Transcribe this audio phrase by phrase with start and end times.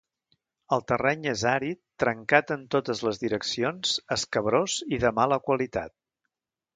[0.75, 5.95] El terreny és àrid, trencat en totes les direccions, escabrós i de mala qualitat.